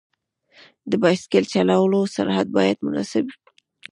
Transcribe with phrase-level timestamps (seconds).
[0.89, 3.35] د بایسکل چلولو سرعت باید مناسب وي.